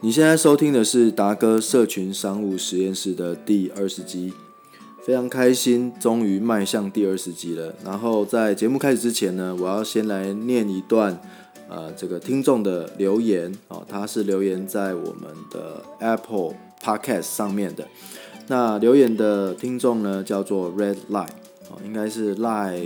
[0.00, 4.32] 你现在收听的是达哥社群商务实验室的第二十集，
[5.02, 7.74] 非常开心，终于迈向第二十集了。
[7.84, 11.20] 然后在节目开始之前呢，我要先来念一段
[11.68, 17.84] 呃这个听众的留言哦，他是留言在我们的 Apple Podcast 上面的。
[18.46, 21.26] 那留言的听众呢叫做 Red Line
[21.70, 22.80] 哦，应该是赖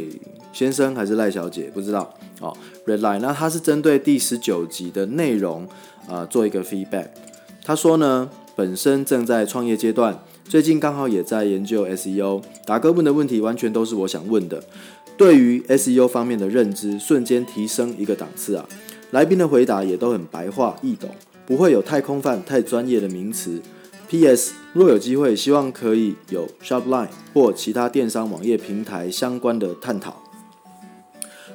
[0.53, 2.57] 先生还是赖小姐，不知道哦。
[2.87, 5.69] Red Line，那他是针对第十九集的内容。
[6.09, 7.07] 啊，做一个 feedback。
[7.65, 12.43] 他说呢，本身正在创业阶段，最近刚好也在研究 SEO。
[12.67, 14.65] 达哥问的问题完全都是我想问的，
[15.17, 18.69] 对于 SEO 方面的认知瞬间提升一个档次啊！
[19.13, 21.09] 来宾的回答也都很白话易懂，
[21.47, 23.63] 不会有太空泛、太专业的名词。
[24.09, 24.55] P.S.
[24.73, 30.22] 若有机会，希望可以有 Shopline 或其他电商网页平台相关的探讨。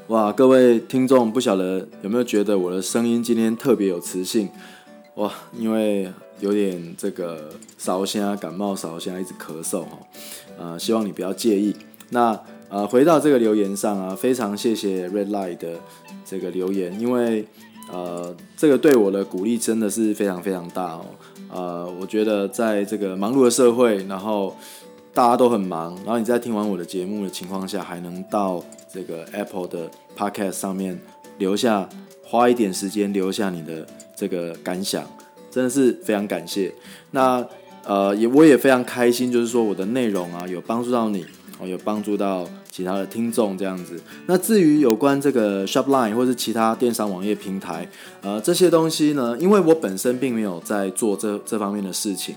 [0.08, 4.48] 哇，各位听众，不晓得有没有觉得我的声音今天特别有磁性？
[5.16, 10.00] 哇，因为有点这个烧声、感冒烧声，一直咳嗽哈。
[10.58, 11.76] 呃，希望你不要介意。
[12.12, 15.74] 那呃，回到这个留言上啊，非常谢谢 Red Light 的
[16.26, 17.46] 这个留言，因为
[17.92, 21.06] 呃，这个对我的鼓励真的是非常非常大哦。
[21.50, 24.56] 呃，我觉得在这个忙碌的社会，然后
[25.18, 28.64] 大家都很忙，然后你在听完我的节目的情况下，还能到。
[28.90, 31.00] 这个 Apple 的 Podcast 上面
[31.38, 31.88] 留下，
[32.24, 35.04] 花一点时间留下你的这个感想，
[35.52, 36.74] 真的是非常感谢。
[37.12, 37.46] 那
[37.84, 41.26] 呃，也我也非常开心，就是说我的内容啊有帮助到你，
[41.60, 44.02] 哦，有帮助到其他的听众这样子。
[44.26, 47.88] 那至于有关这个 Shopline 或是其他电商网页平台，
[48.22, 52.36] 呃，这些东西呢，因为我本身并没有在做这这方面的事情。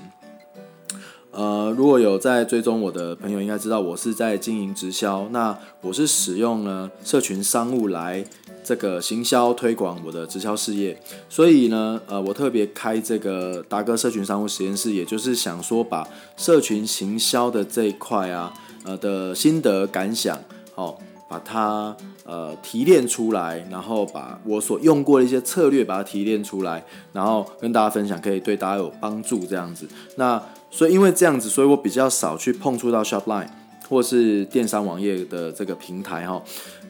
[1.32, 5.28] 呃，如果有在追踪我的朋友，应该知道我是在经营直销。
[5.30, 8.24] 那我是使用呢社群商务来
[8.64, 11.00] 这个行销推广我的直销事业。
[11.28, 18.52] 所以呢，呃，我特别开这个达哥社群商务实验室，也就是想说把社群行销的这一块啊，
[18.84, 20.36] 呃的心得感想，
[20.74, 20.96] 哦，
[21.28, 29.86] 把它呃提炼出来，然后把我所用过的一些策略把它提炼出来，然后跟大家分享，可以对大家有帮助这样子。
[30.16, 33.48] 那所以因为这样子，所以我比较少去碰触到 Shopline
[33.88, 36.42] 或是电商网页的这个平台哈。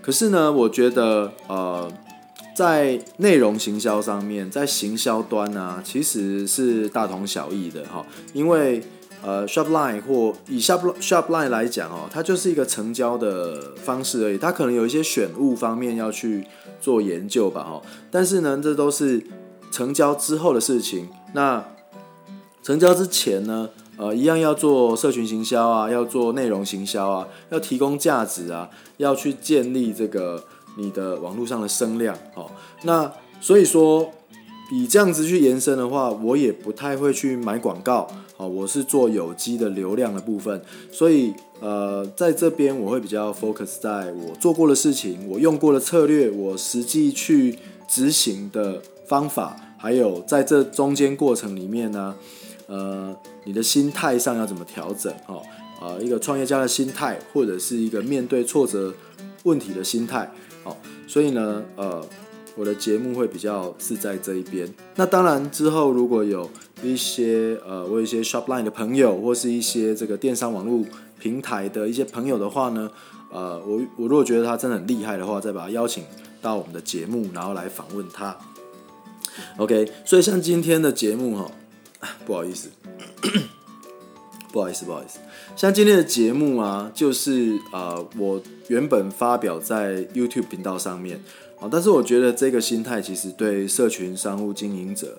[0.03, 1.91] 可是呢，我觉得呃，
[2.55, 8.05] 在内容行销上面，在行销端呢，其实是大同小异的哈。
[8.33, 8.83] 因为
[9.23, 14.39] 呃，Shopline 或以 Shop Shopline 来讲哦，它就是一个成交的方式而已。
[14.39, 16.47] 它可能有一些选物方面要去
[16.81, 17.83] 做研究吧哈。
[18.11, 19.23] 但是呢，这都是
[19.71, 21.09] 成交之后的事情。
[21.35, 21.62] 那
[22.70, 30.44] 成交之前呢，呃，一样要做社群行销啊，要做内容行销啊，要提供价值啊，要去建立这个
[30.76, 32.48] 你的网络上的声量哦。
[32.84, 33.10] 那
[33.41, 34.08] 所以说，
[34.72, 38.47] 以这样子去延伸的话，我也不太会去买广告哦。
[38.47, 47.58] 我是做有机的流量的部分，所以呃，在这边我会比较 focus 在我做过的事情，我用过的策略，我实际去
[47.88, 52.14] 执行的方法，还有在这中间过程里面呢。
[52.70, 55.12] 呃，你的心态上要怎么调整？
[55.26, 55.42] 哦，
[55.82, 58.94] 呃，一个创业家的心态，或者是一个面对挫折
[59.42, 60.31] 问题的心态，
[60.62, 60.76] 哦，
[61.08, 62.00] 所以呢，呃，
[62.54, 64.72] 我的节目会比较是在这一边。
[64.94, 66.48] 那当然之后如果有
[66.81, 70.84] 一些呃，我有一些 Shopline 的朋友，或是一些这个电商网络
[71.19, 72.88] 平台的一些朋友的话呢，
[73.32, 76.04] 呃，我我如果觉得他真的很厉害的话，再把他邀请
[76.41, 78.37] 到我们的节目，然后来访问他。
[79.56, 81.50] OK，所以像今天的节目哈。
[82.25, 82.71] 不好意思，
[84.53, 85.19] 不好意思，不好意思。
[85.56, 91.21] 像今天的节目啊，就是呃，我原本发表在 YouTube 频道上面
[91.61, 95.19] 啊，但是我觉得这个心态其实对社群商务经营者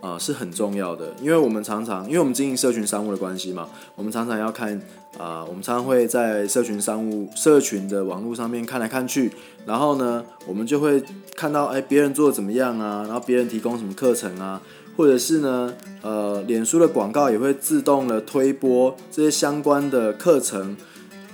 [0.00, 4.80] 啊是很重要的，因为我们常常，因为我们经营社群商务的关系嘛，我们常常要看
[5.18, 9.30] 啊，我们常常会在社群商务社群的网络上面看来看去，
[9.66, 11.02] 然后呢，我们就会
[11.34, 14.62] 看到哎，别人做的怎么样啊，然后别人提供什么课程啊。
[14.96, 20.74] 或者是呢，呃，脸书的广告也会自动的推播这些相关的课程，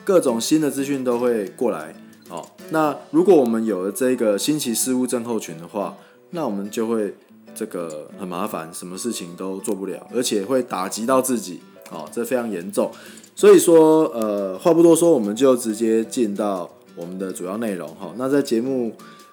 [0.05, 1.94] 各种新的资讯都会过来。
[2.29, 5.97] 哦，那如果我们有了这个新奇事物症候群的话，
[6.31, 7.14] 那我们就会
[7.55, 11.61] 这个很麻烦，什么事情都做不了，而且会打击到自己。
[11.91, 12.91] 哦，这非常严重。
[13.37, 17.87] 所以说，呃，话不多说，我们就直接进到我们的主要内容。
[17.94, 18.93] 哈，那在节目。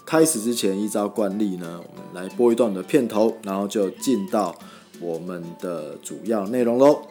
[0.10, 4.58] 开始之前，依照惯例呢，我们来播一段的片头，然后就进到
[5.00, 7.04] 我们的主要内容喽。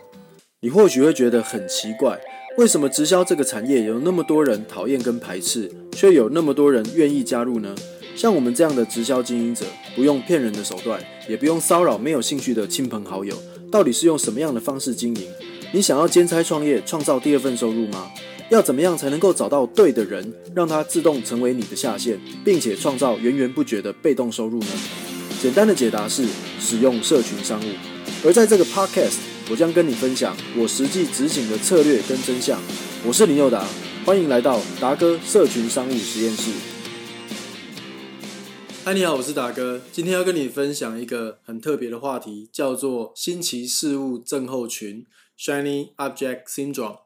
[0.62, 2.18] 你或许会觉得很奇怪，
[2.56, 7.72] 为什么直销这个产业有那么多人讨厌跟排斥，却有那么多人愿意加入呢？
[8.16, 9.64] 像我们这样的直销经营者，
[9.94, 13.32] 不用骗人的手段，也不用骚扰没有兴趣的亲朋好友，
[13.70, 15.22] 到底是用什么样的方式经营？
[15.72, 18.10] 你想要兼差创业，创造第二份收入吗？
[18.50, 24.66] 要怎么样才能够找到对的人，让他自动成为你的下线，并且创造源源不绝的被动收入呢？
[25.42, 26.26] 简单的解答是
[26.58, 27.70] 使用社群商务。
[28.24, 29.18] 而在这个 podcast，
[29.50, 32.58] 我将跟你分享我实际执行的策略跟真相。
[33.06, 33.66] 我是林佑达，
[34.06, 36.50] 欢迎来到达哥社群商务实验室。
[38.82, 39.78] 嗨，你好，我是达哥。
[39.92, 45.04] 今天要跟你分享一个很特别的话题，叫做新奇事物症候群
[45.38, 47.00] （Shiny Object Syndrome）。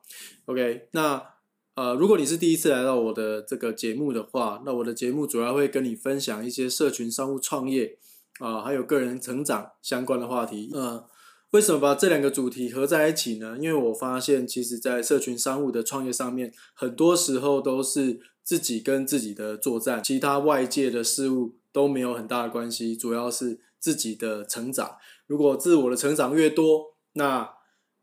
[0.47, 1.32] OK，那
[1.75, 7.99] 呃，如果你是第一次来到我的这个节目的话，那我的节目主要会跟你分享一些社群商务创业
[8.41, 10.71] 啊，还有个人成长相关的话题。
[10.75, 11.07] 呃，
[11.53, 13.57] 为什么把这两个主题合在一起呢？
[13.61, 21.57] 因为我发现，其实，在社群商务的创业上面，很多时候都是自己跟自己的作战，其他外界的事物。
[21.75, 24.99] 都没有很大的关系，主要是自己的成长。
[25.27, 27.49] 如果自我的成长越多，那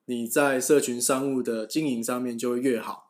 [0.06, 3.09] 你在社群商务的经营上面就会越好。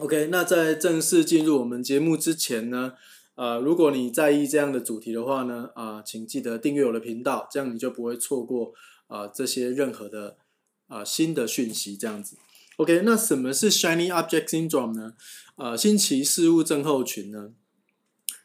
[0.00, 2.94] OK，那在正式进入我们节目之前呢，
[3.36, 8.72] 呃，如果你在意这样的主题的话呢，啊，请记得订阅我的频道，这样你就不会错过
[9.06, 10.36] 啊这些任何的
[10.88, 11.96] 啊新的讯息。
[11.96, 12.36] 这样子
[12.78, 15.14] ，OK，那什么是 Shiny Object Syndrome 呢？
[15.54, 17.52] 呃，新奇事物症候群呢？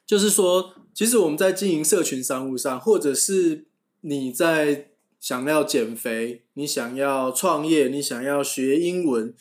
[0.05, 3.65] 就是说，其实我们在经营社群商务上，或者是
[4.01, 9.33] 你在想要减肥、你想要创业、你想要学英文，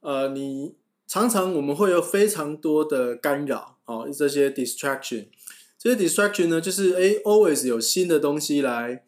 [0.00, 0.74] 呃，你
[1.14, 5.26] 常常我们会有非常多的干扰哦，这些 distraction，
[5.78, 9.04] 这些 distraction 呢，就是哎，always 有新的东西来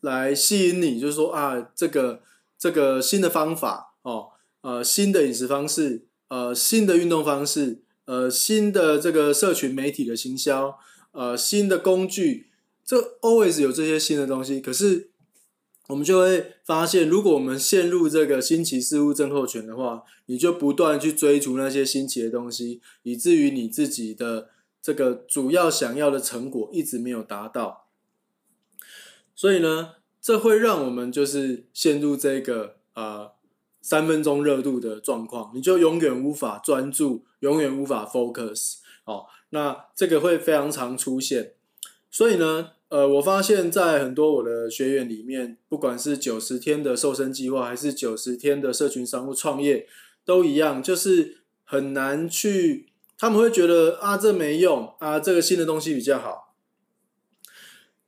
[0.00, 2.22] 来吸引你，就是说啊，这个
[2.58, 4.28] 这个新的方法哦，
[4.62, 7.82] 呃，新的饮食方式，呃，新的运动方式。
[8.06, 10.78] 呃，新的这个社群媒体的行销，
[11.12, 12.46] 呃，新的工具，
[12.82, 14.58] 这 always 有这些新的东西。
[14.60, 15.10] 可是，
[15.88, 24.50] 我们就会发现，如果我们陷入这个新奇事物症候群的话，你就不断去追逐那些新奇的东西，以至于你自己的
[24.82, 27.86] 这个主要想要的成果一直没有达到。
[29.34, 33.36] 所以呢，这会让我们就是陷入这个呃。
[33.82, 38.78] 三分钟热度的状况，你就永远无法专注，永远无法 focus。
[39.04, 41.52] 哦，那这个会非常常出现。
[42.10, 49.88] 所以呢，呃，我发现，在很多我的学员里面，不管是九十天的瘦身计划，还是九十天的社群商务创业，
[50.24, 52.86] 都一样，就是很难去。
[53.18, 56.54] 他们会觉得啊，这没用啊，这个新的东西比较好。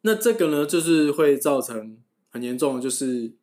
[0.02, 1.98] 那这个呢，就是会造成
[2.30, 3.34] 很严重的，就是。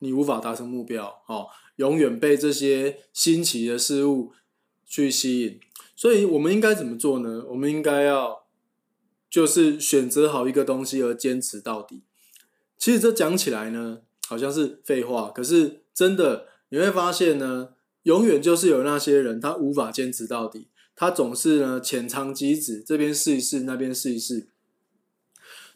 [0.00, 4.32] 你无法达成目标，哦，永远被这些新奇的事物
[4.86, 5.58] 去吸引。
[5.96, 7.44] 所以，我们应该怎么做呢？
[7.48, 8.44] 我们应该要
[9.30, 12.02] 就是选择好一个东西而坚持到底。
[12.76, 17.70] 其实这讲起来呢，好像是废话，可是真的你会发现呢，
[18.02, 24.48] 永远就是有那些人他无法坚持到底，他总是呢浅尝即止，这边试一试，那边试一试。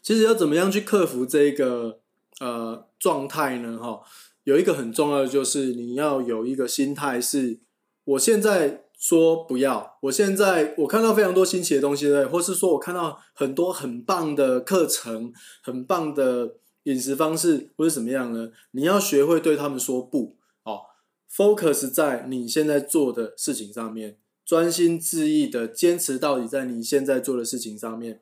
[0.01, 1.99] 其实要怎么样去克服这个？
[2.39, 3.77] 呃，状态呢？
[3.77, 4.01] 哈，
[4.43, 7.59] 有一个很重要的就是你要有一个心态，是
[8.03, 18.51] 我现在说不要，我现在我看到非常多新奇的东西，对，或是说我看到很多很棒的课程，很棒的饮食方式，或者怎么样呢？
[18.71, 20.83] 你要学会对他们说不，哦
[21.29, 28.21] ，focus 在你现在做的事情上面，专心致意的坚持到底在你现在做的事情上面。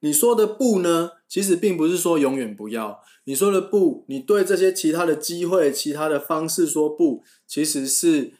[0.00, 1.12] 你说的不呢？
[1.28, 3.00] 其实并不是说永远不要。
[3.26, 8.32] 你说的不，你对这些其他的机会、其他的方式说不，其实是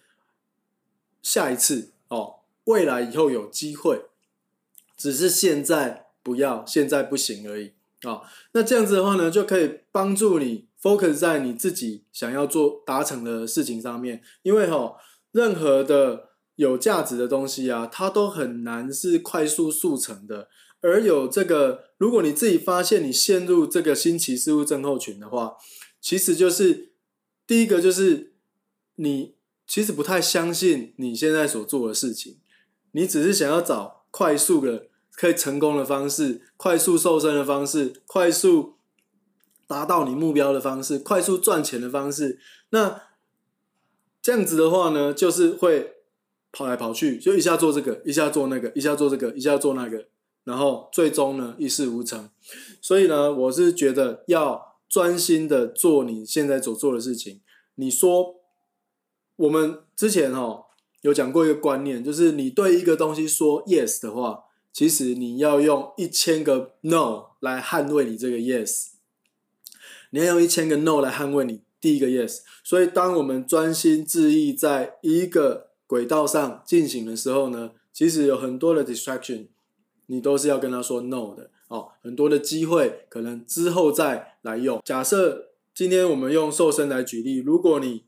[1.27, 4.03] 下一次哦，未来以后有机会，
[4.97, 8.23] 只是现在不要，现在不行而已啊。
[8.53, 14.23] 那这样子的话呢，就可以帮助你 focus 在你自己想要做达成的事情上面。
[14.45, 14.95] 因为哈，
[15.33, 20.49] 任何的有价值的东西啊，它都很难是快速速成的。
[20.81, 25.57] 而有这个，如果你自己发现你陷入这个新奇事物症候群的话，
[26.01, 26.93] 其实就是
[27.49, 28.35] 第一个就是
[28.95, 29.35] 你
[29.67, 32.39] 其实不太相信你现在所做的事情，
[32.93, 38.77] 你只是想要找快速的可以成功的方式，快速瘦身的方式，快速
[39.67, 42.39] 达到你目标的方式，快速赚钱的方式。
[42.71, 43.03] 那
[44.23, 45.97] 这样子的话呢，就是会
[46.53, 50.07] 跑来跑去，就一下做这个，一下做那个，一下做这个，一下做那个。
[50.45, 52.31] 然后最终呢一事无成，
[52.81, 57.41] 所以呢，我是觉得要专心的做你现在所做的事情。
[57.75, 58.36] 你说
[59.37, 60.65] 我们之前哦
[61.03, 68.89] 有讲过一个观念，就是你对一个东西说 yes 的话，其实你要用一千个 no 来捍卫你这个 yes，
[70.11, 72.41] 你要用一千个 no 来捍卫你第一个 yes。
[72.65, 79.47] 所以，当我们专心致意在一个轨道上进行的时候呢，其实有很多的 distraction，
[80.07, 81.93] 你都是要跟他说 no 的哦。
[82.03, 84.83] 很多的机会可能之后再来用。
[84.85, 88.06] 假设今天我们用瘦身来举例，如果你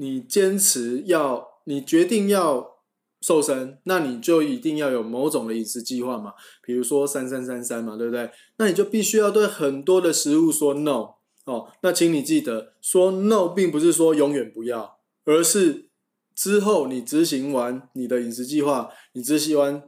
[0.00, 2.80] 你坚持要，你决定要。
[3.22, 8.30] 瘦身，那你就一定要有某种的饮食计划嘛，比如说三三三三嘛，对不对？
[8.56, 11.70] 那你就必须要对很多的食物说 no 哦。
[11.82, 15.90] 那请你记得，说 no 并不是说永远不要，而是
[16.34, 19.82] 之后你执行完你的饮食计划，你执行完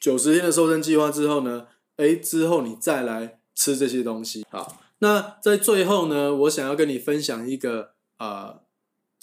[0.00, 4.42] 九十天的瘦身计划之后呢，诶，之后你再来吃这些东西。
[4.48, 8.60] 好，那在最后呢，我想要跟你分享一个啊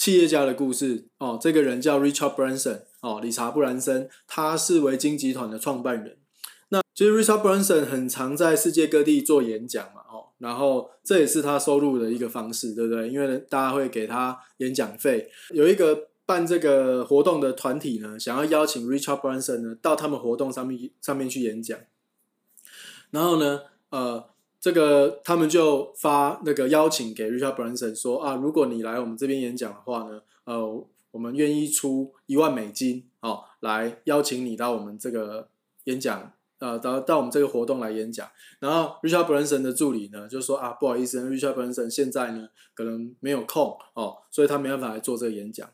[0.02, 1.38] 企业家的故事哦。
[1.40, 2.80] 这个人叫 Richard Branson。
[3.02, 6.18] 哦，理查布兰森，他是维京集团的创办人。
[6.70, 13.10] 那其实 Richard Branson 很常在世界各地做演讲嘛，哦，然后这也是他收入的一个方式，对不对？
[13.10, 15.30] 因为大家会给他演讲费。
[15.52, 21.78] 有一个办这个活动的团体呢，想要邀请 Richard Branson 呢到他们活动上面上面去演讲。
[23.12, 24.30] 然后呢，呃，
[24.62, 30.88] 这个他们就发那个邀请给 Richard Branson 说啊，如果你来我们这边演讲的话呢，呃。
[31.12, 35.50] 我们愿意出一万美金，哦，来邀请你到我们这个
[35.84, 38.26] 演讲，呃，到到我们这个活动来演讲。
[38.60, 45.70] 然后 Richard Branson 的助理呢，就说啊，不好意思，Richard Branson 现在呢可能没有空哦，所以他没办法来做这个演讲。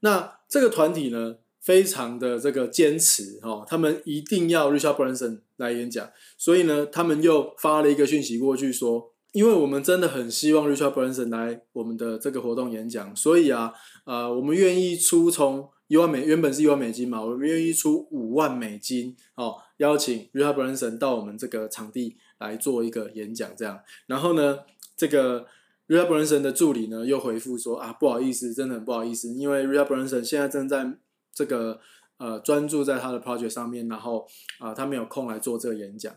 [0.00, 9.12] 那这个团体呢，非常的这个坚持哦，他们一定要 Richard Branson 来演讲，所以呢，他们又发了一个讯息过去说。
[9.32, 13.74] 因为我们真的很希望 Richard Branson 来我们的这个活动演讲，所以啊，
[14.06, 23.78] 呃，我们愿意出从一万美，原本是一万美金嘛，我们愿意出五万美金哦，邀请 Richard Branson 到我们这个场地来做一个演讲，这样。
[24.06, 24.60] 然后呢，
[24.96, 25.46] 这个
[25.86, 30.94] Richard Branson 的助理呢又回复说啊，不好意思，真的很不好意思，因为 Richard Branson 现在正在
[31.38, 31.78] 这个
[32.16, 34.26] 呃专注在他的 project 上面，然后
[34.58, 36.12] 啊，他没有空来做这个演讲。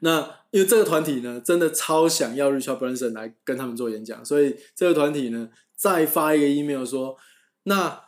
[0.00, 7.16] 那因为这个团体呢，真的超想要 Richard Branson 来跟他们做演讲，所以这个团体呢再发一个 email 说，
[7.62, 8.02] 那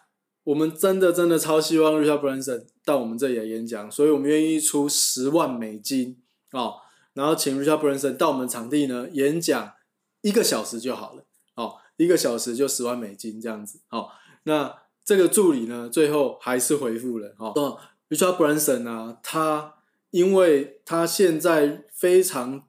[0.45, 6.19] 我们真的真的超希望 Richard Branson 到我们这里来演讲，所以我们愿意出十万美金
[6.53, 6.77] 哦，
[7.15, 9.73] 然后请 Richard Branson 到我们场地呢演讲
[10.21, 14.11] 一个小时就好了哦，一个小时就十万美金这样子哦。
[14.45, 14.75] 那
[15.09, 17.79] 这个助理呢最后还是回复了哦
[18.11, 19.77] ，Richard Branson 啊，他。
[20.11, 22.67] 因为他现在非常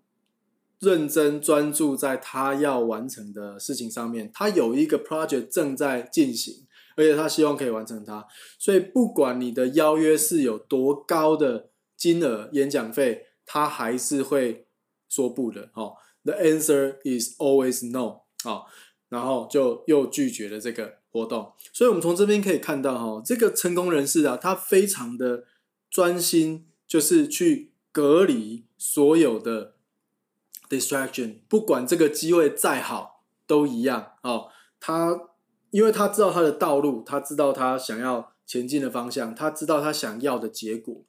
[0.81, 6.67] 认真专注在他要完成的事情上面，他有一个 project 正在进行，
[6.97, 8.27] 而且他希望可以完成它，
[8.57, 14.67] 所以不管你的邀约是有多高的金额演讲费，他还是会
[15.07, 15.69] 说不的。
[15.75, 18.23] 哦，The answer is always no。
[18.43, 18.65] 哦，
[19.07, 21.51] 然后就又拒绝了这个活动。
[21.73, 25.45] 所以，我们从这边可以看到，哈，这个成功人士啊，他非常的
[25.89, 26.65] 专心。
[26.89, 29.75] 就是去隔离所有的
[30.67, 34.47] distraction，不管这个机会再好都一样哦。
[34.79, 35.15] 他
[35.69, 41.03] 因为他知道他的道路，他知道他想要前进的方向，他知道他想要的结果。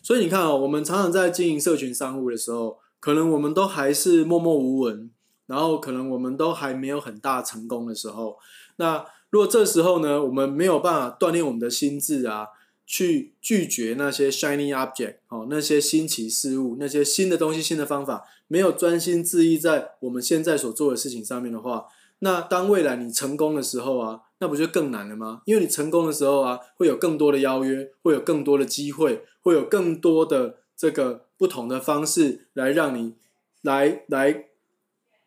[0.00, 5.10] 所以你看哦，我们常常在经营社群商务的时候，可能我们都还是默默无闻，
[5.46, 8.38] 然后可能我们都还没有很大成功的时候，
[8.76, 12.48] 那如果这时候呢，我们没有办法锻炼我们的心智啊。
[12.88, 21.86] 去拒绝那些 shiny object 哦，那些新奇事物，那些新的东西、新的方法，没有专心致意在我们现在所做的事情上面的话，
[22.20, 25.42] 那当未来你成功的时候啊，那不就更难了吗？
[25.46, 33.14] 因为你成功的时候啊，会有更多的邀约，会有更多的机会，会有更多的这个不同的方式来让你
[33.62, 34.44] 来来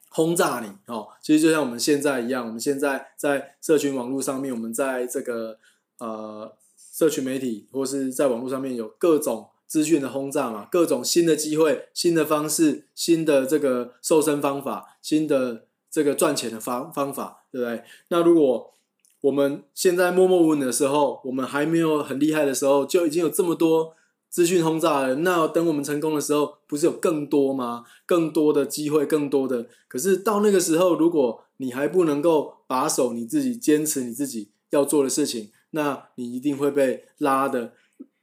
[0.10, 1.08] 轰炸你哦。
[1.22, 5.58] 其实就像我们现在一样，我们现在在社群网络上面，我们在这个
[6.00, 6.54] 呃。
[6.92, 17.84] 社群媒体或是在网络上面有各种资讯的轰炸嘛，各种新的机会、新的方式、新的这个瘦身方法、新的这个赚钱的方方法，对不对？
[18.10, 18.74] 那如果
[19.22, 23.94] 我们现在默默无闻的时候，我们还没有很厉害的时候，就已经有这么多
[24.30, 25.14] 资讯轰炸。
[25.16, 27.84] 那等我们成功的时候，不是有更多吗？
[28.06, 29.68] 更多的机会，更多的。
[29.88, 35.50] 可是到那个时候，如果你还不能够把守你自己，坚持你自己要做的事情。
[35.72, 37.74] 那你一定会被拉的，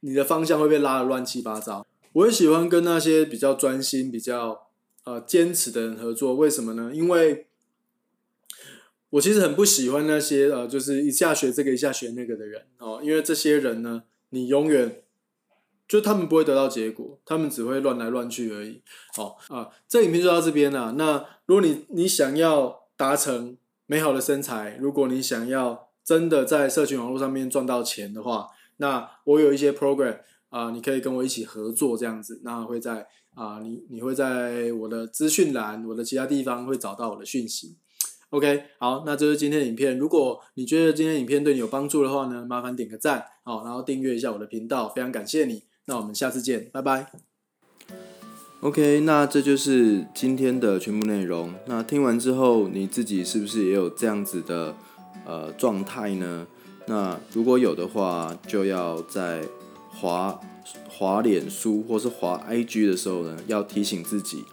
[0.01, 1.85] 你的方向会被拉的乱七八糟。
[2.13, 4.67] 我也喜欢跟那些比较专心、比较
[5.05, 6.35] 呃坚持的人合作。
[6.35, 6.91] 为什么呢？
[6.93, 7.47] 因为
[9.11, 12.99] 我其实很不喜欢那些呃，就是一下学这个一下学那个的人哦。
[13.01, 15.03] 因为这些人呢，你永远
[15.87, 18.81] 就他们不会得到结果，他们只会乱来乱去而已。
[19.15, 20.93] 好啊，这影片就到这边了。
[20.93, 32.41] 那如果你你想要达成美好的身材，如果你想要真的在社群网络上面赚到钱的话，那我有一些 program 啊，你可以跟我一起合作这样子。
[32.43, 37.77] 那会在啊，你你会在我的资讯栏、我的其他地方会找到我的讯息。
[38.31, 39.97] OK，好，那这是今天的影片。
[39.97, 45.63] 如果你觉得今天影片对你有帮助的话呢，麻烦点个赞，好，然后订阅一下我的频道，非常感谢你。
[45.89, 47.07] 那我们下次见，拜拜。
[48.59, 51.53] OK，那这就是今天的全部内容。
[51.65, 54.75] 那听完之后，你自己是不是也有这样子的
[55.25, 56.45] 呃状态呢？
[56.87, 59.41] 那如果有的话，就要在
[59.89, 60.37] 滑
[60.89, 64.43] 滑脸书或是滑 IG 的时候呢，要提醒自己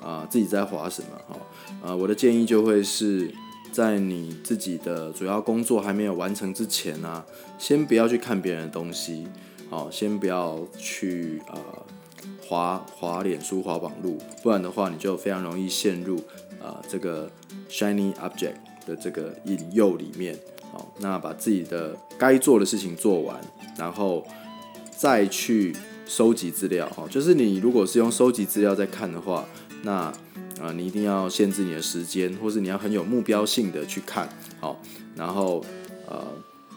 [0.00, 1.36] 啊，自己在滑什么哈。
[1.82, 3.34] 呃，我的建议就会是
[3.72, 7.24] 在你自己的主要工作还没有完成之前呢，
[7.58, 9.26] 先不要去看别人的东西。
[9.68, 11.58] 好，先不要去呃
[12.46, 16.22] 滑滑脸书、滑网路，不然的话你就非常容易陷入
[16.62, 17.28] 呃这个
[17.68, 18.54] shiny object
[18.86, 20.38] 的这个引诱里面。
[20.72, 23.40] 好，那把自己的该做的事情做完，
[23.76, 24.24] 然后
[24.96, 25.74] 再去
[26.06, 26.88] 收集资料。
[26.96, 29.44] 哦，就是你如果是用收集资料在看的话，
[29.82, 29.92] 那
[30.60, 34.28] 啊你一定要限制你的时间，或是你要很有目标性的去看。
[34.60, 34.80] 好，
[35.16, 35.64] 然后
[36.08, 36.24] 呃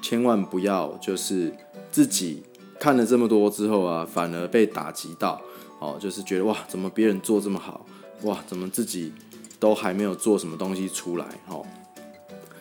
[0.01, 1.53] 千万不要就是
[1.91, 2.41] 自己。
[2.79, 5.41] 看了这么多之后啊，反而被打击到，
[5.79, 7.85] 哦，就是觉得哇，怎么别人做这么好，
[8.23, 9.11] 哇，怎么自己
[9.59, 11.65] 都还没有做什么东西出来，哦，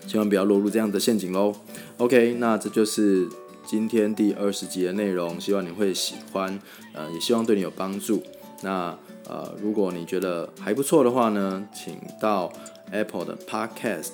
[0.06, 1.54] 千万不要落入这样的陷阱喽。
[1.98, 3.28] OK，那这就是
[3.64, 6.58] 今天第二十集的内容，希望你会喜欢，
[6.92, 8.22] 呃，也希望对你有帮助。
[8.62, 8.96] 那
[9.28, 12.52] 呃，如果你觉得还不错的话呢，请到
[12.90, 14.10] Apple 的 Podcast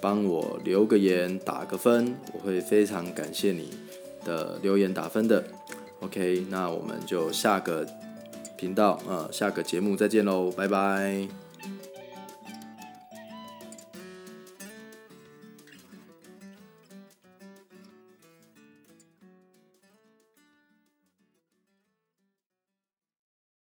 [0.00, 3.70] 帮我留个言，打个分，我会非常感谢你。
[4.24, 5.44] 的留言打分的
[6.00, 7.86] ，OK，那我们就下个
[8.56, 11.41] 频道呃下个节目再见喽，拜拜。